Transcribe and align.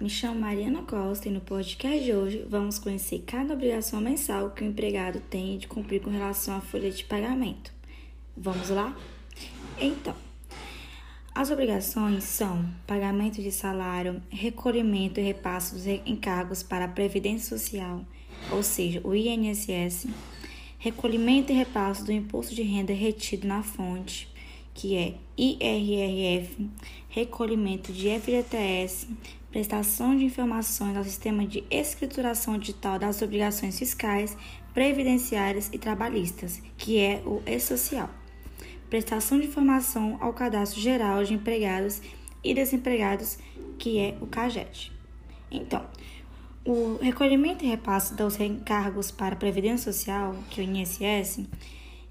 Me 0.00 0.08
chamo 0.08 0.38
Mariana 0.38 0.82
Costa 0.82 1.28
e 1.28 1.32
no 1.32 1.40
podcast 1.40 2.04
de 2.04 2.14
hoje 2.14 2.46
vamos 2.48 2.78
conhecer 2.78 3.24
cada 3.26 3.52
obrigação 3.52 4.00
mensal 4.00 4.52
que 4.52 4.62
o 4.62 4.66
empregado 4.66 5.18
tem 5.28 5.58
de 5.58 5.66
cumprir 5.66 6.00
com 6.00 6.08
relação 6.08 6.56
à 6.56 6.60
folha 6.60 6.88
de 6.88 7.02
pagamento. 7.02 7.72
Vamos 8.36 8.68
lá? 8.68 8.96
Então, 9.76 10.14
as 11.34 11.50
obrigações 11.50 12.22
são 12.22 12.64
pagamento 12.86 13.42
de 13.42 13.50
salário, 13.50 14.22
recolhimento 14.30 15.18
e 15.18 15.24
repasse 15.24 15.74
dos 15.74 15.84
encargos 16.06 16.62
para 16.62 16.84
a 16.84 16.88
Previdência 16.88 17.58
Social, 17.58 18.06
ou 18.52 18.62
seja, 18.62 19.00
o 19.02 19.16
INSS, 19.16 20.06
recolhimento 20.78 21.50
e 21.50 21.56
repasse 21.56 22.04
do 22.04 22.12
imposto 22.12 22.54
de 22.54 22.62
renda 22.62 22.92
retido 22.92 23.48
na 23.48 23.64
fonte, 23.64 24.28
que 24.72 24.94
é 24.94 25.16
IRRF, 25.36 26.70
recolhimento 27.08 27.92
de 27.92 28.10
FGTS, 28.10 29.08
prestação 29.50 30.16
de 30.16 30.24
informações 30.24 30.96
ao 30.96 31.04
sistema 31.04 31.46
de 31.46 31.64
escrituração 31.70 32.58
digital 32.58 32.98
das 32.98 33.22
obrigações 33.22 33.78
fiscais, 33.78 34.36
previdenciárias 34.74 35.70
e 35.72 35.78
trabalhistas, 35.78 36.62
que 36.76 36.98
é 36.98 37.22
o 37.24 37.42
E-Social. 37.46 38.10
Prestação 38.90 39.38
de 39.38 39.46
informação 39.46 40.16
ao 40.20 40.32
Cadastro 40.32 40.80
Geral 40.80 41.24
de 41.24 41.34
Empregados 41.34 42.00
e 42.42 42.54
Desempregados, 42.54 43.38
que 43.78 43.98
é 43.98 44.16
o 44.20 44.26
CAGED. 44.26 44.92
Então, 45.50 45.84
o 46.64 46.98
recolhimento 47.00 47.64
e 47.64 47.68
repasse 47.68 48.14
dos 48.14 48.38
encargos 48.38 49.10
para 49.10 49.34
a 49.34 49.38
Previdência 49.38 49.92
Social, 49.92 50.36
que 50.50 50.60
é 50.60 50.64
o 50.64 50.66
INSS, 50.66 51.46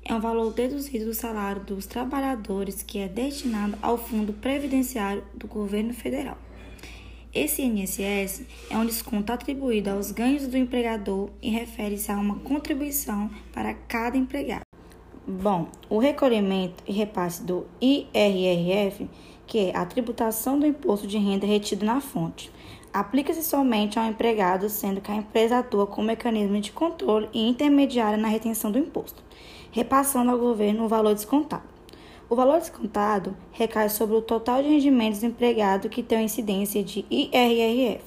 é 0.03 0.13
um 0.15 0.19
valor 0.19 0.53
deduzido 0.53 1.05
do 1.05 1.13
salário 1.13 1.63
dos 1.63 1.85
trabalhadores 1.85 2.81
que 2.81 2.97
é 2.97 3.07
destinado 3.07 3.77
ao 3.81 3.97
Fundo 3.97 4.33
Previdenciário 4.33 5.23
do 5.35 5.47
Governo 5.47 5.93
Federal. 5.93 6.37
Esse 7.37 7.61
INSS 7.61 8.47
é 8.67 8.75
um 8.75 8.83
desconto 8.83 9.31
atribuído 9.31 9.91
aos 9.91 10.09
ganhos 10.09 10.47
do 10.47 10.57
empregador 10.57 11.29
e 11.39 11.51
refere-se 11.51 12.11
a 12.11 12.15
uma 12.15 12.39
contribuição 12.39 13.29
para 13.53 13.75
cada 13.75 14.17
empregado. 14.17 14.63
Bom, 15.27 15.67
o 15.87 15.99
recolhimento 15.99 16.83
e 16.87 16.91
repasse 16.91 17.43
do 17.43 17.67
IRRF, 17.79 19.07
que 19.45 19.69
é 19.69 19.77
a 19.77 19.85
tributação 19.85 20.57
do 20.57 20.65
imposto 20.65 21.05
de 21.05 21.19
renda 21.19 21.45
retido 21.45 21.85
na 21.85 22.01
fonte, 22.01 22.51
aplica-se 22.91 23.43
somente 23.43 23.99
ao 23.99 24.05
empregado, 24.05 24.67
sendo 24.67 24.99
que 24.99 25.11
a 25.11 25.15
empresa 25.15 25.59
atua 25.59 25.85
como 25.85 26.07
mecanismo 26.07 26.59
de 26.59 26.71
controle 26.71 27.29
e 27.31 27.47
intermediária 27.47 28.17
na 28.17 28.29
retenção 28.29 28.71
do 28.71 28.79
imposto, 28.79 29.23
repassando 29.71 30.31
ao 30.31 30.39
governo 30.39 30.85
o 30.85 30.89
valor 30.89 31.13
descontado. 31.13 31.76
O 32.29 32.35
valor 32.35 32.59
descontado 32.59 33.37
recai 33.51 33.87
sobre 33.87 34.17
o 34.17 34.21
total 34.21 34.61
de 34.61 34.67
rendimentos 34.67 35.21
do 35.21 35.27
empregado 35.27 35.87
que 35.87 36.03
tem 36.03 36.25
incidência 36.25 36.83
de 36.83 37.05
IRRF. 37.09 38.03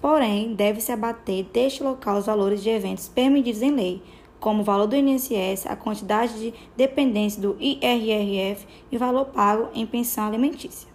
Porém, 0.00 0.54
deve-se 0.54 0.92
abater 0.92 1.44
deste 1.44 1.82
local 1.82 2.18
os 2.18 2.26
valores 2.26 2.62
de 2.62 2.70
eventos 2.70 3.08
permitidos 3.08 3.60
em 3.60 3.72
lei, 3.72 4.02
como 4.38 4.60
o 4.60 4.64
valor 4.64 4.86
do 4.86 4.94
INSS, 4.94 5.66
a 5.66 5.74
quantidade 5.74 6.38
de 6.38 6.54
dependência 6.76 7.42
do 7.42 7.56
IRRF 7.58 8.64
e 8.92 8.96
o 8.96 9.00
valor 9.00 9.24
pago 9.26 9.70
em 9.74 9.84
pensão 9.84 10.24
alimentícia. 10.24 10.88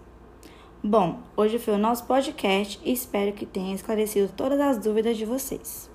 Bom, 0.81 1.19
hoje 1.35 1.59
foi 1.59 1.73
o 1.73 1.77
nosso 1.77 2.05
podcast 2.05 2.79
e 2.81 2.93
espero 2.93 3.33
que 3.33 3.45
tenha 3.45 3.75
esclarecido 3.75 4.31
todas 4.35 4.59
as 4.61 4.77
dúvidas 4.77 5.17
de 5.17 5.25
vocês. 5.25 5.92